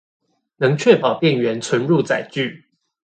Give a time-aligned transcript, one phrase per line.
[0.57, 2.63] 能確保店員存入載具